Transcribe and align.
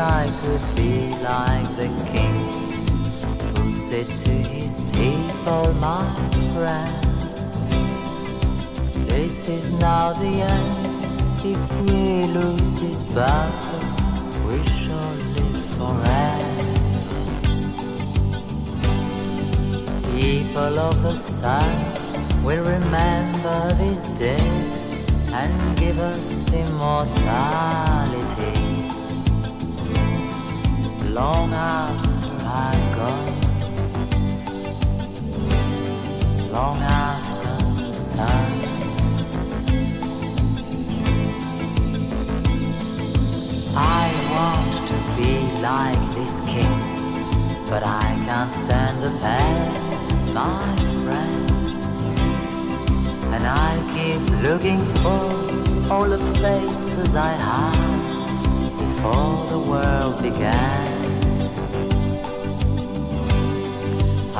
I 0.00 0.32
could 0.40 0.64
be 0.76 1.12
like 1.22 1.68
the 1.76 1.88
king 2.10 2.34
who 3.54 3.70
said 3.74 4.06
to 4.06 4.30
his 4.30 4.80
people, 4.96 5.74
my 5.74 6.02
friends, 6.54 7.52
this 9.06 9.46
is 9.46 9.78
now 9.78 10.14
the 10.14 10.40
end. 10.40 10.86
If 11.44 11.80
we 11.82 12.24
lose 12.32 12.80
this 12.80 13.02
battle, 13.12 13.80
we 14.48 14.64
shall 14.80 15.12
live 15.36 15.64
forever. 15.76 16.68
People 20.16 20.78
of 20.78 21.02
the 21.02 21.14
sun 21.14 22.42
will 22.42 22.64
remember 22.64 23.74
this 23.74 24.02
day 24.18 24.48
and 25.34 25.78
give 25.78 25.98
us 25.98 26.50
immortality 26.54 28.19
long 31.20 31.52
after 31.52 32.34
I'm 32.62 32.82
gone, 32.98 33.34
long 36.56 36.78
after 36.78 37.54
the 37.80 37.92
sun. 37.92 38.46
I 44.02 44.06
want 44.34 44.72
to 44.90 44.96
be 45.18 45.32
like 45.68 46.02
this 46.16 46.34
king, 46.52 46.78
but 47.68 47.82
I 47.84 48.08
can't 48.26 48.52
stand 48.62 48.96
the 49.04 49.12
pain, 49.24 49.72
my 50.32 50.74
friend. 51.04 51.46
And 53.34 53.44
I 53.68 53.72
keep 53.94 54.22
looking 54.48 54.80
for 55.02 55.26
all 55.92 56.08
the 56.16 56.22
faces 56.42 57.12
I 57.14 57.32
had 57.48 58.00
before 58.82 59.36
the 59.52 59.60
world 59.70 60.16
began. 60.22 60.89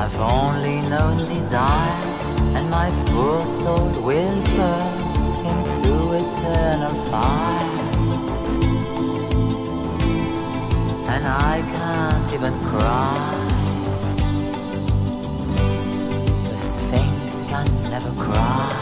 I've 0.03 0.19
only 0.19 0.81
known 0.89 1.15
desire, 1.27 2.01
and 2.55 2.67
my 2.71 2.89
poor 3.11 3.39
soul 3.43 3.87
will 4.01 4.41
burn 4.57 4.87
into 5.51 5.93
eternal 6.21 6.95
fire. 7.11 7.69
And 11.13 11.23
I 11.27 11.61
can't 11.75 12.33
even 12.33 12.53
cry. 12.63 13.13
The 16.49 16.57
Sphinx 16.57 17.45
can 17.47 17.67
never 17.91 18.11
cry. 18.23 18.73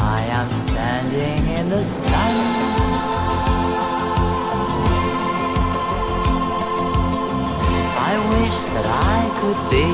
I 0.00 0.22
am 0.38 0.50
standing 0.50 1.54
in 1.54 1.68
the 1.68 1.84
sun. 1.84 3.57
I 8.10 8.14
wish 8.32 8.58
that 8.74 8.86
I 8.88 9.20
could 9.38 9.60
be 9.68 9.88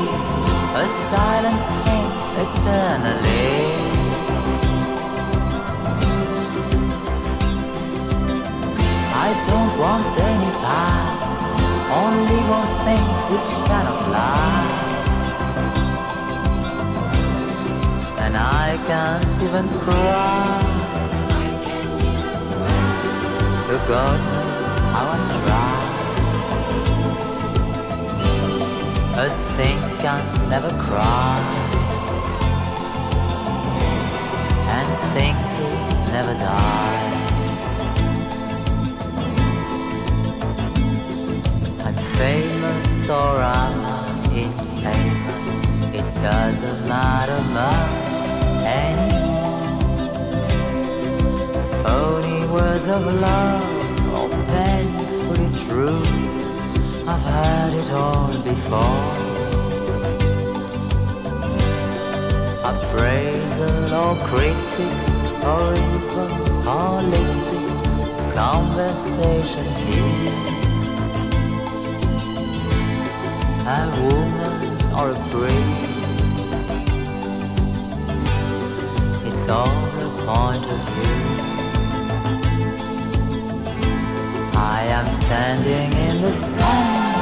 a 0.82 0.86
silent 0.86 1.60
sphinx 1.70 2.12
eternally. 2.44 3.50
I 9.26 9.28
don't 9.50 9.74
want 9.84 10.06
any 10.32 10.52
past, 10.62 11.46
only 12.04 12.40
want 12.52 12.72
things 12.86 13.18
which 13.32 13.50
cannot 13.66 14.02
last. 14.16 15.40
And 18.24 18.34
I 18.36 18.78
can't 18.86 19.42
even 19.42 19.66
cry. 19.82 20.54
Knows 23.74 24.74
how 24.94 25.06
I 25.10 25.33
A 29.16 29.30
sphinx 29.30 29.94
can 29.94 30.50
never 30.50 30.68
cry. 30.70 31.38
And 34.66 34.92
sphinxes 34.92 36.12
never 36.12 36.34
die. 36.34 37.04
I'm 41.84 41.94
famous 42.18 43.08
or 43.08 43.36
I'm 43.38 43.78
infamous. 44.34 45.94
It 45.94 46.06
doesn't 46.20 46.88
matter 46.88 47.40
much 47.54 48.14
anymore. 48.66 49.60
Phony 51.84 52.46
words 52.52 52.88
of 52.88 53.06
love 53.20 54.12
or 54.12 54.28
painfully 54.48 55.48
true. 55.68 56.23
I've 57.26 57.32
heard 57.32 57.74
it 57.74 57.90
all 57.90 58.32
before. 58.42 59.14
Appraisal 62.64 63.94
or 63.94 64.16
critics 64.26 65.08
or 65.44 65.72
even 65.74 66.30
politics, 66.64 67.76
conversation 68.34 69.66
piece. 69.84 70.44
A 73.66 73.80
woman 74.00 74.58
or 74.98 75.10
a 75.10 75.12
priest. 75.30 75.92
It's 79.26 79.48
all 79.48 79.66
a 79.66 80.08
point 80.26 80.64
of 80.64 80.80
view. 80.90 81.53
Am 84.86 85.06
standing 85.06 85.92
in 86.08 86.20
the 86.20 86.32
sun. 86.32 87.14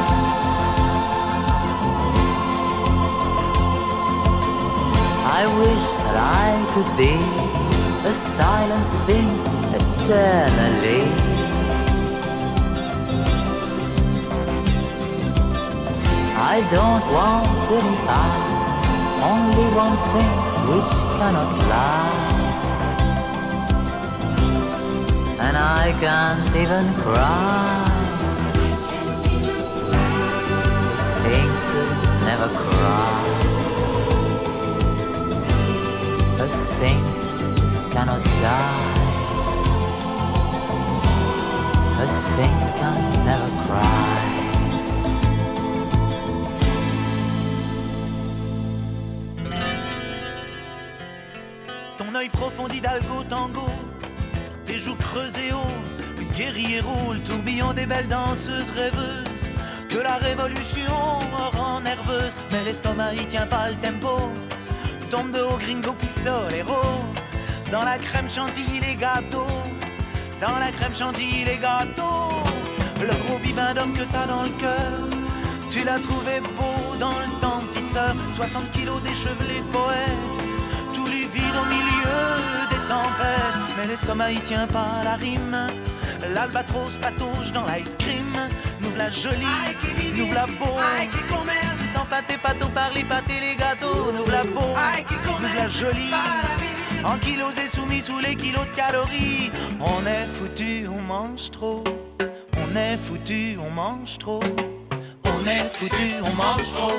I 5.40 5.42
wish 5.62 5.86
that 6.04 6.16
I 6.16 6.50
could 6.72 6.90
be 6.96 7.14
a 8.08 8.12
silent 8.12 8.86
sphinx 8.86 9.32
eternally. 9.80 11.02
I 16.54 16.56
don't 16.70 17.06
want 17.16 17.48
any 17.78 17.96
past, 18.08 18.74
only 19.32 19.68
want 19.76 19.98
things 20.14 20.46
which 20.68 20.90
cannot 21.18 21.50
last. 21.68 22.11
And 25.54 25.60
I 25.60 25.92
can't 26.00 26.56
even 26.56 26.94
cry. 26.94 27.84
The 30.88 30.96
sphinxes 30.96 32.00
never 32.24 32.48
cry. 32.48 33.22
A 36.40 36.48
sphinx 36.48 37.04
cannot 37.92 38.22
die. 38.40 38.92
A 42.00 42.08
sphinx 42.08 42.70
can 42.80 43.24
never 43.26 43.50
cry. 43.66 44.32
Ton 51.98 52.14
œil 52.14 52.30
profond 52.30 52.68
d'Hidalgo 52.68 53.22
tango, 53.28 53.81
tes 54.72 54.78
joues 54.78 54.96
creusées 54.96 55.52
haut, 55.52 56.24
guerrier 56.34 56.80
roule, 56.80 57.20
tourbillon 57.20 57.74
des 57.74 57.84
belles 57.84 58.08
danseuses 58.08 58.70
rêveuses, 58.70 59.50
que 59.90 59.98
la 59.98 60.16
révolution 60.16 60.96
rend 61.52 61.80
nerveuse, 61.82 62.32
mais 62.50 62.64
l'estomac 62.64 63.12
y 63.14 63.26
tient 63.26 63.46
pas 63.46 63.68
le 63.68 63.76
tempo, 63.76 64.30
tombe 65.10 65.30
de 65.30 65.40
haut 65.40 65.58
gringo 65.58 65.92
pistolero, 65.92 66.80
dans 67.70 67.84
la 67.84 67.98
crème 67.98 68.30
chantilly 68.30 68.80
les 68.80 68.96
gâteaux, 68.96 69.58
dans 70.40 70.58
la 70.58 70.70
crème 70.72 70.94
chantilly 70.94 71.44
les 71.44 71.58
gâteaux, 71.58 72.32
le 72.98 73.14
gros 73.24 73.38
bibin 73.38 73.74
d'homme 73.74 73.92
que 73.92 74.04
t'as 74.10 74.26
dans 74.26 74.44
le 74.44 74.54
cœur, 74.64 75.00
tu 75.70 75.84
l'as 75.84 75.98
trouvé 75.98 76.40
beau 76.40 76.96
dans 76.98 77.18
le 77.24 77.30
temps, 77.42 77.60
petite 77.72 77.90
sœur, 77.90 78.14
60 78.32 78.70
kilos 78.70 79.02
déchevelé 79.02 79.56
poète, 79.70 80.36
tout 80.94 81.06
livide 81.06 81.56
au 81.62 81.66
milieu 81.66 82.61
Mais 83.76 83.86
l'estomac 83.86 84.32
y 84.32 84.40
tient 84.40 84.66
pas 84.66 85.02
la 85.04 85.14
rime. 85.16 85.56
L'albatros 86.34 86.96
patauge 87.00 87.52
dans 87.52 87.64
l'ice 87.64 87.96
cream. 87.98 88.32
Nous 88.80 88.94
la 88.96 89.10
jolie, 89.10 89.76
nous 90.16 90.32
la 90.32 90.46
beau. 90.46 90.76
Tout 91.26 92.00
empâté, 92.00 92.36
pâteau 92.38 92.68
par 92.68 92.92
les 92.94 93.04
pâtés, 93.04 93.40
les 93.40 93.56
gâteaux. 93.56 94.12
Nous 94.12 94.30
la 94.30 94.44
beau, 94.44 94.74
nous 95.40 95.56
la 95.56 95.68
jolie. 95.68 96.12
En 97.04 97.18
kilos 97.18 97.58
et 97.58 97.66
soumis 97.66 98.00
sous 98.00 98.20
les 98.20 98.36
kilos 98.36 98.66
de 98.66 98.76
calories. 98.76 99.50
On 99.80 100.06
est 100.06 100.26
foutu, 100.26 100.86
on 100.88 101.00
mange 101.00 101.50
trop. 101.50 101.82
On 102.56 102.76
est 102.76 102.96
foutu, 102.96 103.58
on 103.60 103.70
mange 103.70 104.18
trop. 104.18 104.40
On 105.24 105.46
est 105.46 105.68
foutu, 105.72 106.14
on 106.24 106.32
mange 106.34 106.72
trop. 106.72 106.92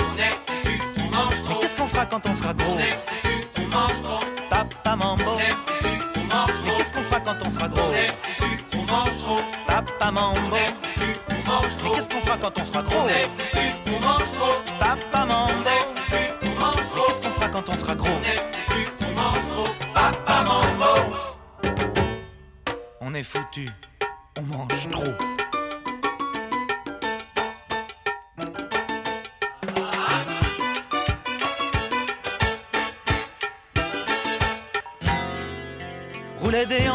On 0.00 0.18
est 0.18 0.38
foutu, 0.46 0.80
on 1.00 1.14
mange 1.14 1.34
Mais 1.36 1.44
trop. 1.44 1.60
qu'est-ce 1.60 1.76
qu'on 1.76 1.86
fera 1.86 2.06
quand 2.06 2.28
on 2.28 2.34
sera 2.34 2.52
gros? 2.54 2.74
On 2.74 2.78
est 2.78 2.98
foutu, 3.06 3.46
on 3.58 3.76
mange 3.76 4.02
trop. 4.02 4.33
Papa 4.54 4.94
mambo. 4.94 5.34
Mais 5.36 6.76
qu'est-ce 6.76 6.92
qu'on 6.92 7.02
fera 7.02 7.20
quand 7.20 7.36
on 7.44 7.50
sera 7.50 7.68
gros 7.68 7.92
On 8.78 8.82
mange 8.92 9.18
trop. 9.18 9.40
Papa 9.66 10.10
Mambo. 10.12 10.50
Mais 10.52 11.90
qu'est-ce 11.94 12.08
qu'on 12.08 12.20
fera 12.20 12.36
quand 12.38 12.60
on 12.60 12.64
sera 12.64 12.82
gros 12.82 13.08
On 13.88 14.00
mange 14.00 14.32
trop. 14.38 14.54
Papa 14.78 15.24
Mambo. 15.26 15.70
Mais 16.12 16.60
qu'est-ce 17.08 17.20
qu'on 17.20 17.30
fera 17.30 17.48
quand 17.48 17.68
on 17.68 17.76
sera 17.76 17.94
gros 17.96 18.08
On 18.20 18.22
est 18.22 18.44
foutu, 18.44 18.86
on 19.08 19.22
mange 19.22 19.48
trop. 19.50 19.68
Papa 19.92 20.44
Mambo. 20.46 21.16
On 23.00 23.14
est 23.14 23.22
foutu, 23.24 23.68
on 24.38 24.42
mange 24.42 24.88
trop. 24.88 25.43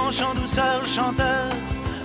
Douceur, 0.10 0.88
chanteur, 0.88 1.50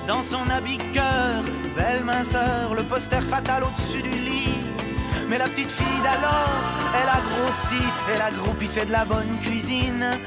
dans 0.07 0.21
son 0.21 0.51
habit 0.51 0.77
cœur, 0.93 1.43
belle 1.75 2.05
minceur, 2.05 2.75
le 2.77 2.83
poster 2.83 3.23
fatal 3.23 3.63
au-dessus 3.65 4.03
du 4.03 4.11
lit. 4.11 4.55
Mais 5.31 5.39
la 5.39 5.47
petite 5.47 5.71
fille 5.71 6.03
d'alors, 6.03 6.61
elle 7.01 7.09
a 7.09 7.23
grossi, 7.23 7.83
elle 8.15 8.21
a 8.21 8.31
groupi, 8.31 8.67
fait 8.67 8.85
de 8.85 8.93
la 8.93 9.07
bonne 9.07 9.39
cuisine. 9.43 10.21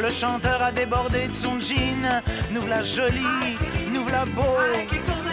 Le 0.00 0.10
chanteur 0.10 0.62
a 0.62 0.70
débordé 0.70 1.26
de 1.26 1.34
son 1.34 1.58
jean, 1.58 2.22
nous 2.52 2.62
v'là 2.62 2.84
jolie, 2.84 3.56
nous 3.92 4.04
v'là 4.04 4.26
beau. 4.26 4.56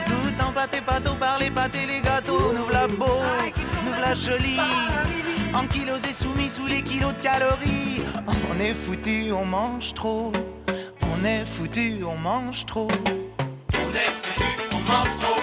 Tout 0.07 0.43
empâté 0.43 0.81
pâteau 0.81 1.13
par 1.19 1.37
les 1.37 1.51
pâtes 1.51 1.75
et 1.75 1.85
les 1.85 2.01
gâteaux, 2.01 2.51
nous 2.57 2.65
v'là 2.65 2.87
beau, 2.87 3.21
nous 3.85 3.93
v'là 3.93 4.15
jolie. 4.15 4.59
En 5.53 5.67
kilos 5.67 6.01
et 6.09 6.13
soumis 6.13 6.49
sous 6.49 6.65
les 6.65 6.81
kilos 6.81 7.13
de 7.15 7.21
calories. 7.21 8.01
On 8.27 8.59
est 8.59 8.73
foutu, 8.73 9.31
on 9.31 9.45
mange 9.45 9.93
trop. 9.93 10.31
On 11.21 11.25
est 11.25 11.45
foutu, 11.45 12.03
on 12.03 12.15
mange 12.17 12.65
trop. 12.65 12.87
On 12.87 13.93
est 13.93 14.11
foutu, 14.23 14.45
on 14.73 14.79
mange 14.91 15.17
trop. 15.19 15.41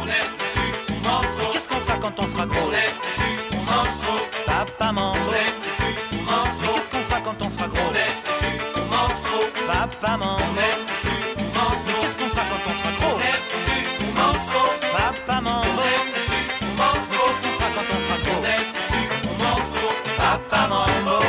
On 0.00 0.06
est 0.06 0.28
foutu, 0.36 0.66
on 0.92 1.08
mange 1.08 1.26
trop. 1.36 1.52
Qu'est-ce 1.52 1.68
qu'on 1.68 1.80
fera 1.80 1.96
quand 1.98 2.12
on 2.18 2.26
sera 2.26 2.46
gros 2.46 2.68
On 2.68 2.72
est 2.72 2.92
foutu, 2.92 3.40
on 3.54 3.62
mange 3.62 3.98
trop. 4.02 4.20
Papa 4.46 4.92
Mambo. 4.92 5.18
On 5.28 5.32
est 5.32 5.52
foutu, 5.62 5.98
on 6.12 6.22
mange 6.30 6.58
trop. 6.60 6.74
qu'est-ce 6.74 6.90
qu'on 6.90 7.02
fera 7.08 7.20
quand 7.20 7.46
on 7.46 7.50
sera 7.50 7.68
gros 7.68 7.82
On 7.88 7.94
est 7.94 8.16
foutu, 8.24 8.52
on 8.76 8.84
mange 8.94 9.22
trop. 9.24 9.46
Papa 9.66 10.16
Mambo. 10.18 10.42
On 10.42 10.56
est 10.58 10.76
foutu, 10.84 11.16
on 11.38 11.44
mange 11.56 11.80
Mais 11.86 11.92
trop. 11.92 12.00
qu'est-ce 12.02 12.16
qu'on 12.18 12.28
fera 12.28 12.44
quand 12.50 12.64
on 12.68 12.74
sera 12.76 12.90
gros 12.98 13.16
On 13.16 13.20
est 13.20 13.40
foutu, 13.48 13.80
on 14.04 14.12
mange 14.20 14.42
trop. 14.50 14.70
Papa 14.98 15.40
Mambo. 15.40 15.68
On 15.72 15.84
est 15.84 16.00
foutu, 16.04 16.36
on 16.60 16.76
mange 16.76 17.06
Mais 17.08 17.16
trop. 17.16 17.26
qu'est-ce 17.26 17.40
qu'on 17.40 17.54
fera 17.56 17.70
quand 17.72 17.88
on 17.88 18.00
sera 18.04 18.16
gros 18.24 18.40
On 18.40 18.44
est 18.44 18.64
foutu, 18.68 19.00
on 19.24 19.36
mange 19.42 19.68
trop. 19.72 19.94
Papa 20.18 20.60
mange 20.68 21.00
trop. 21.06 21.24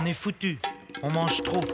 On 0.00 0.06
est 0.06 0.12
foutu, 0.12 0.58
on 1.04 1.12
mange 1.12 1.42
trop. 1.42 1.64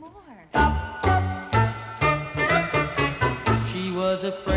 More. 0.00 0.10
She 3.66 3.90
was 3.92 4.24
afraid 4.24 4.55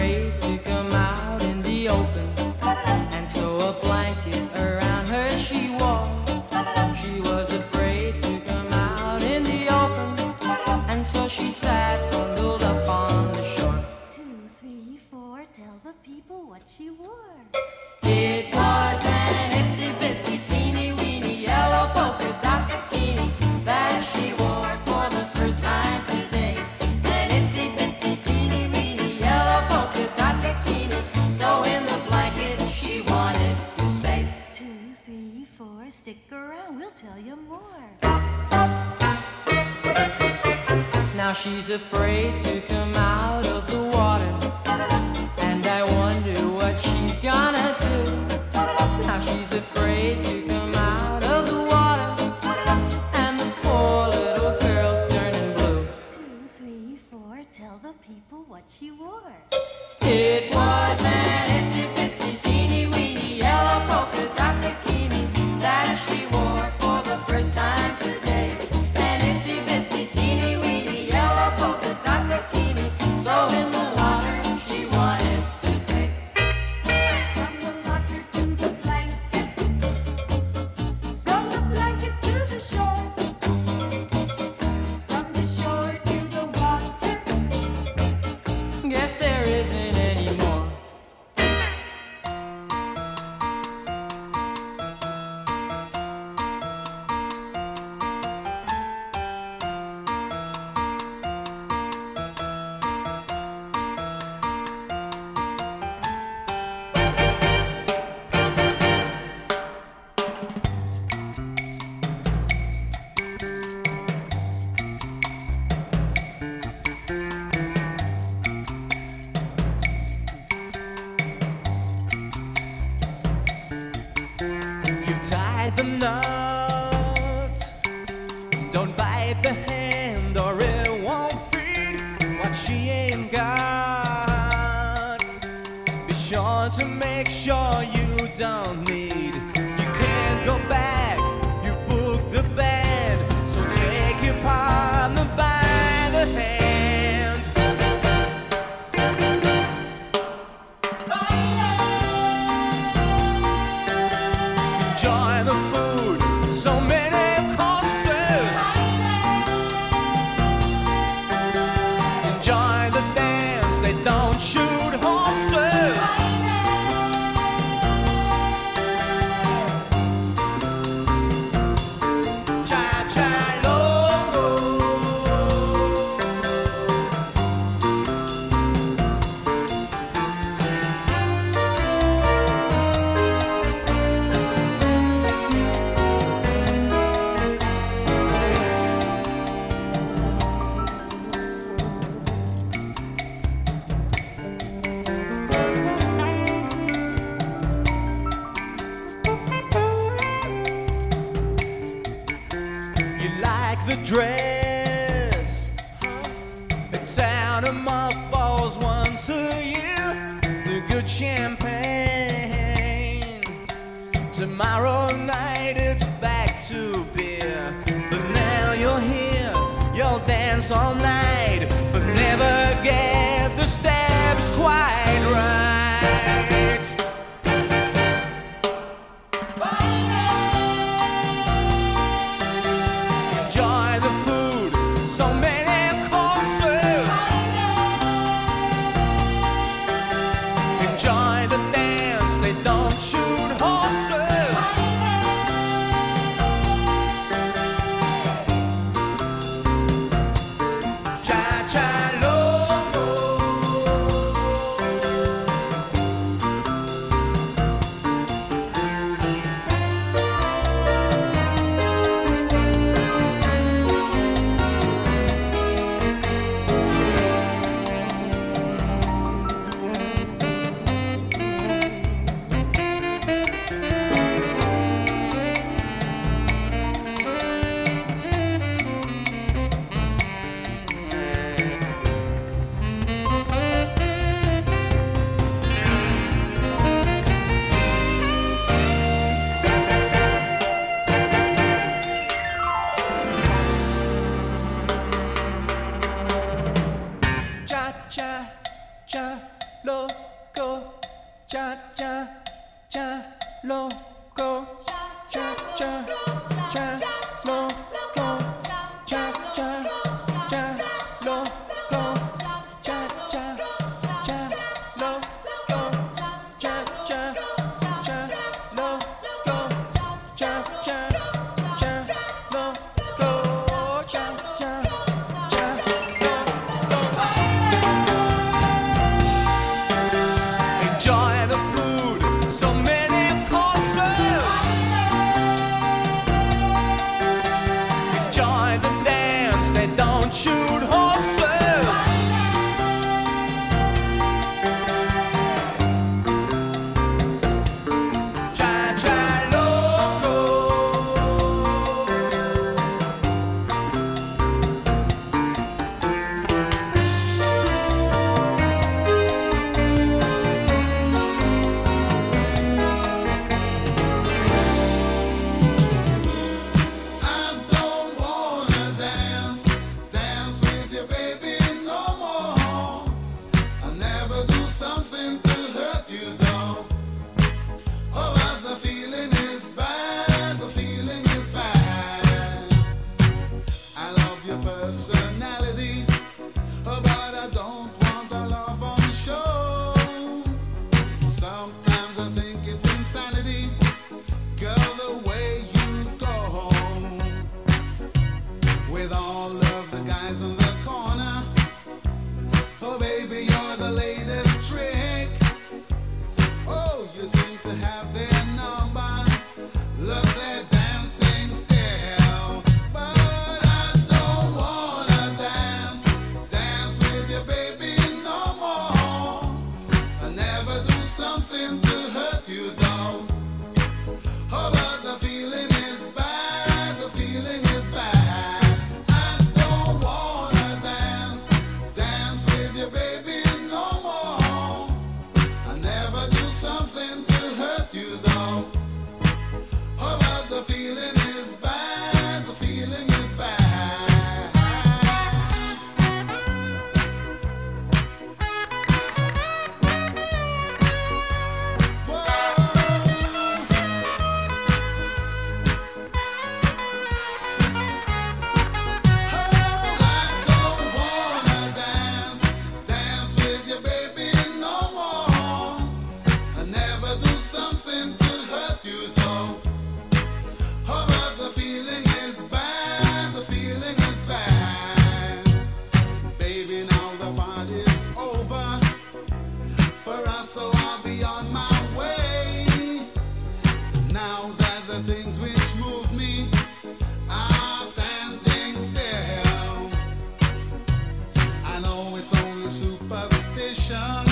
know 492.00 492.16
it's 492.16 492.34
only 492.44 492.70
superstition, 492.70 494.29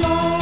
Lose 0.00 0.39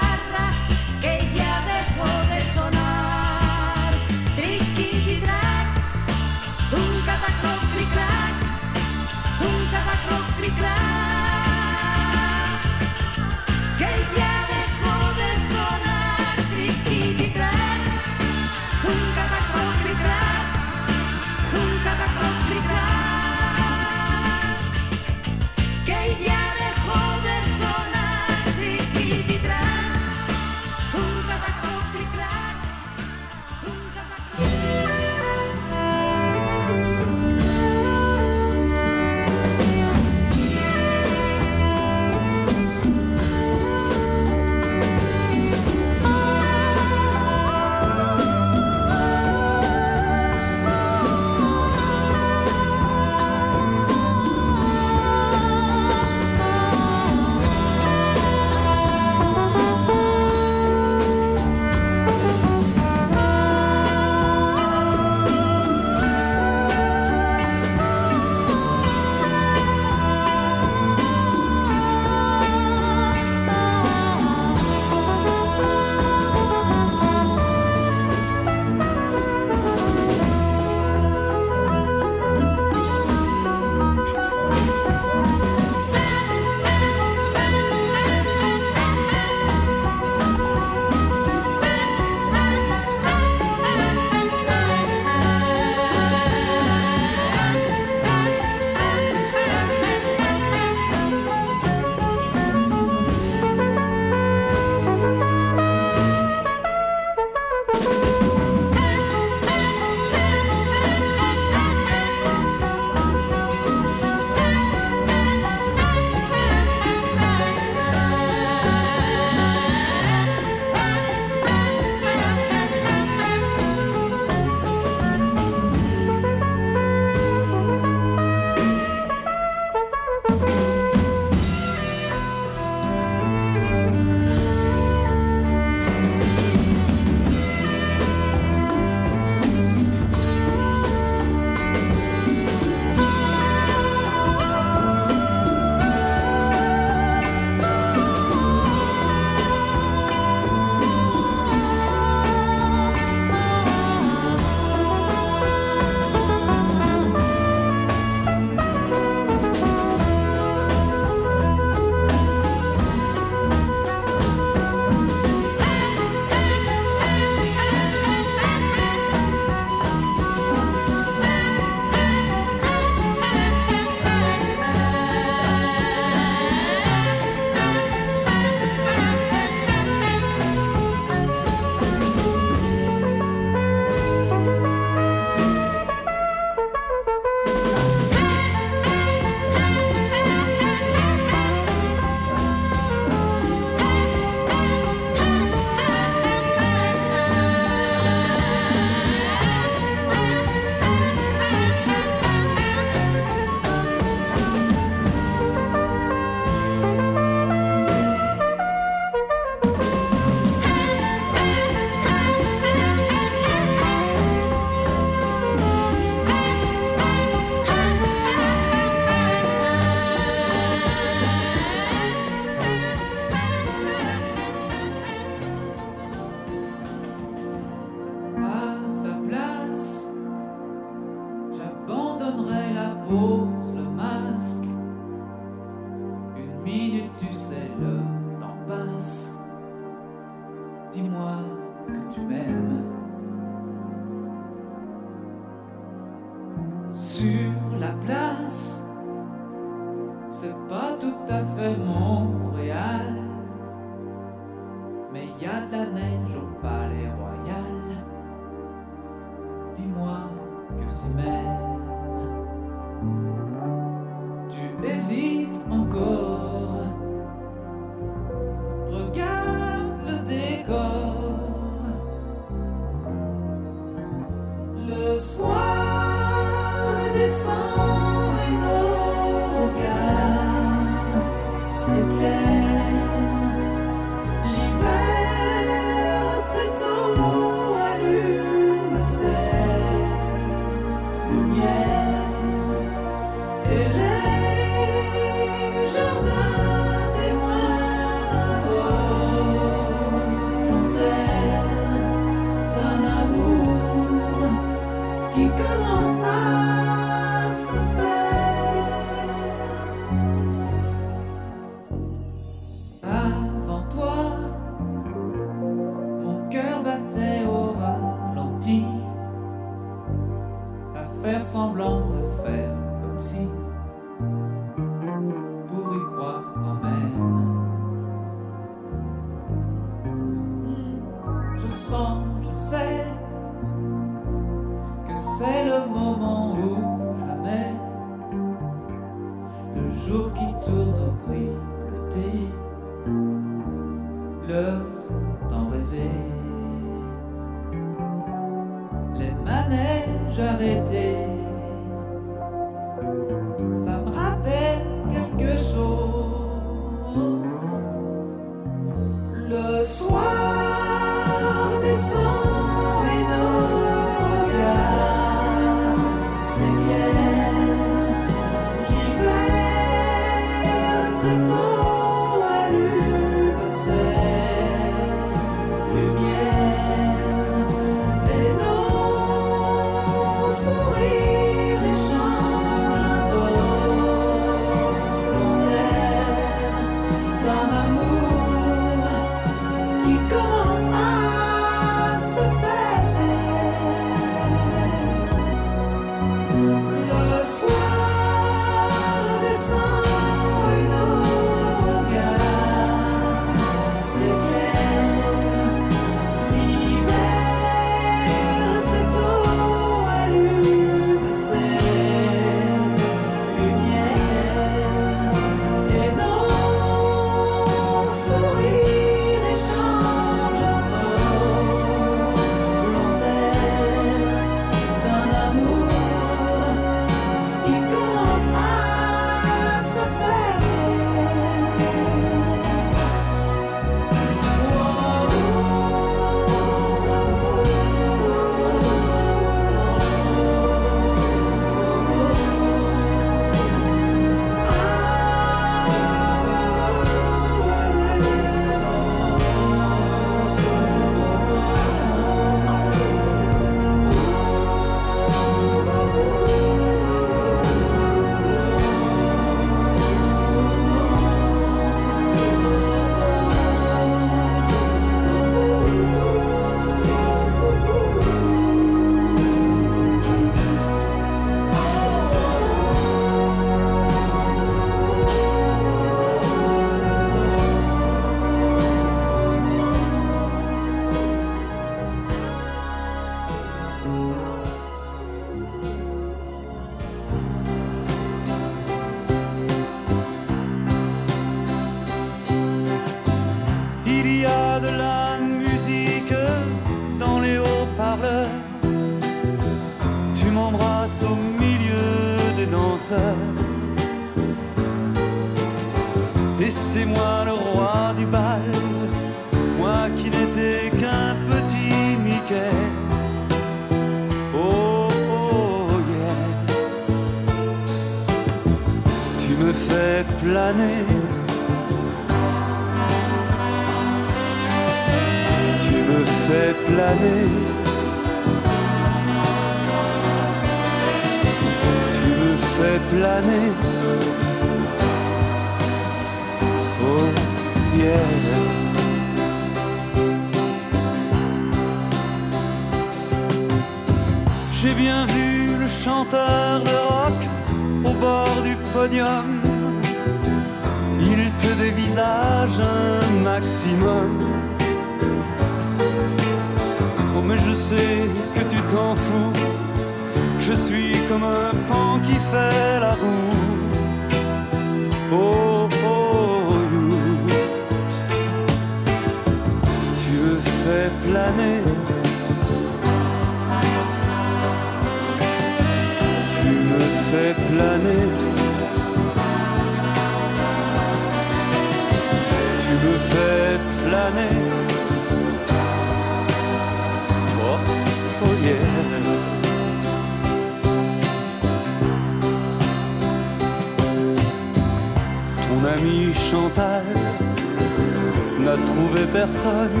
personne. 599.46 600.00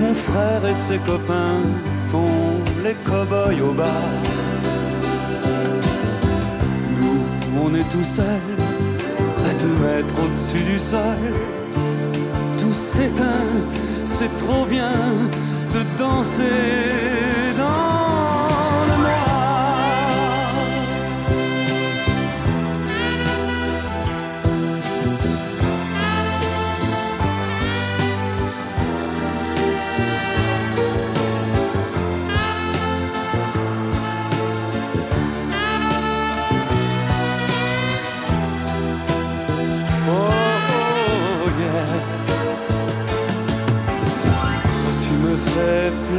Mon 0.00 0.14
frère 0.14 0.64
et 0.68 0.74
ses 0.74 0.98
copains 0.98 1.62
font 2.10 2.62
les 2.84 2.94
cow-boys 3.04 3.60
au 3.62 3.72
bar. 3.72 4.08
Nous, 6.98 7.20
on 7.64 7.74
est 7.74 7.88
tout 7.88 8.04
seuls, 8.04 8.58
à 9.48 9.52
deux 9.54 9.76
mètres 9.84 10.14
au-dessus 10.24 10.64
du 10.72 10.78
sol. 10.78 11.22
Tout 12.58 12.74
s'éteint, 12.74 13.52
c'est 14.04 14.34
trop 14.36 14.64
bien 14.66 14.92
de 15.72 15.80
danser. 15.98 17.27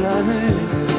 planet 0.00 0.89